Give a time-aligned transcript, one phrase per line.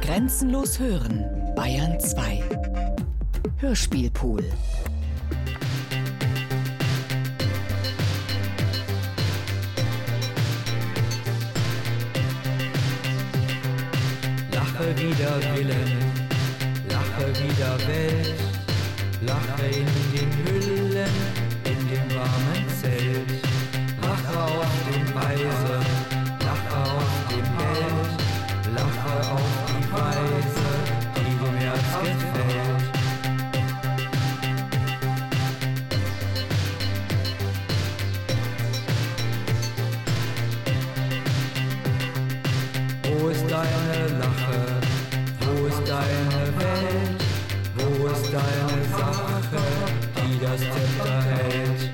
[0.00, 1.24] Grenzenlos hören,
[1.54, 2.42] Bayern 2.
[3.58, 4.44] Hörspielpool.
[14.52, 15.92] Lache wieder Willen,
[16.88, 18.34] lache wieder Welt,
[19.22, 21.14] lache in den Hüllen,
[21.64, 23.42] in dem warmen Zelt.
[24.02, 25.75] Lache auf dem Eisen,
[43.26, 44.60] Wo ist deine Lache?
[45.40, 47.24] Wo ist deine Welt?
[47.74, 49.62] Wo ist deine Sache,
[50.14, 51.90] die das Zepter hält?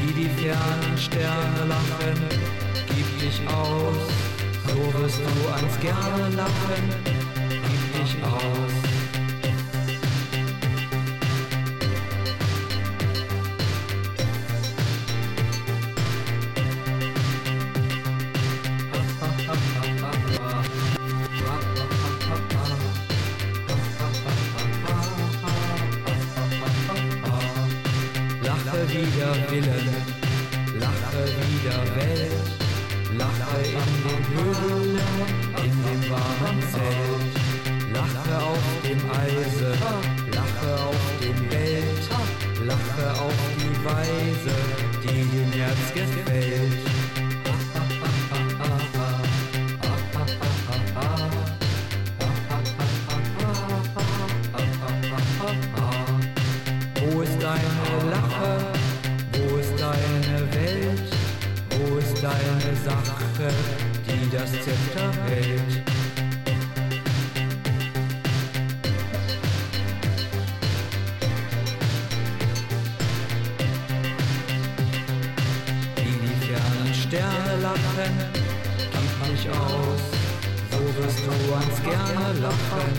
[0.00, 2.24] Wie die fernen Sterne lachen,
[2.88, 3.94] gib dich aus,
[4.66, 6.84] so wirst du ans gerne lachen,
[7.48, 8.83] gib dich aus.
[28.84, 29.96] Lache wieder Willen,
[30.78, 32.48] lache wieder Welt,
[33.16, 35.00] lache in den Höhlen,
[35.56, 37.34] in dem warmen Zelt.
[37.94, 39.70] Lache auf dem Eise,
[40.34, 42.04] lache auf dem Welt,
[42.66, 44.54] lache auf die Weise,
[45.02, 46.53] die dem Herz gefällt.
[57.10, 58.56] Wo ist deine Lache?
[59.32, 61.02] Wo ist deine Welt?
[61.70, 63.52] Wo ist deine Sache,
[64.06, 65.82] die das Zepter hält?
[75.96, 78.12] Wie die fernen Sterne lachen,
[78.78, 80.02] gib dich aus,
[80.70, 82.92] so wirst du ans gerne lachen,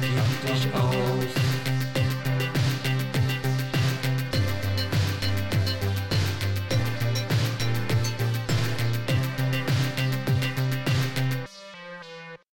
[0.00, 1.51] gib dich aus.